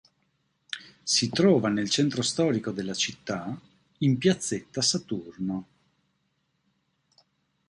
[1.03, 3.55] Si trova nel centro storico della città,
[3.99, 5.65] in piazzetta Saturno.